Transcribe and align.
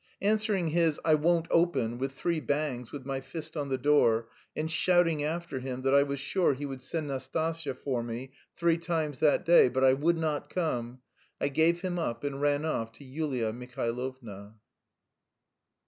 Answering 0.23 0.71
his 0.71 0.99
"I 1.05 1.13
won't 1.13 1.45
open" 1.51 1.99
with 1.99 2.13
three 2.13 2.39
bangs 2.39 2.91
with 2.91 3.05
my 3.05 3.19
fist 3.19 3.55
on 3.55 3.69
the 3.69 3.77
door, 3.77 4.29
and 4.55 4.65
shouting 4.71 5.23
after 5.23 5.59
him 5.59 5.83
that 5.83 5.93
I 5.93 6.01
was 6.01 6.19
sure 6.19 6.55
he 6.55 6.65
would 6.65 6.81
send 6.81 7.07
Nastasya 7.07 7.75
for 7.75 8.01
me 8.01 8.31
three 8.57 8.79
times 8.79 9.19
that 9.19 9.45
day, 9.45 9.69
but 9.69 9.83
I 9.83 9.93
would 9.93 10.17
not 10.17 10.49
come, 10.49 11.01
I 11.39 11.49
gave 11.49 11.81
him 11.81 11.99
up 11.99 12.23
and 12.23 12.41
ran 12.41 12.65
off 12.65 12.91
to 12.93 13.03
Yulia 13.03 13.53
Mihailovna. 13.53 14.55